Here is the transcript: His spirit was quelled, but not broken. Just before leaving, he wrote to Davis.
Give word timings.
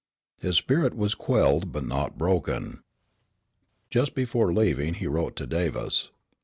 His 0.41 0.57
spirit 0.57 0.95
was 0.95 1.13
quelled, 1.13 1.71
but 1.71 1.83
not 1.83 2.17
broken. 2.17 2.81
Just 3.91 4.15
before 4.15 4.51
leaving, 4.51 4.95
he 4.95 5.05
wrote 5.05 5.35
to 5.35 5.45
Davis. 5.45 6.09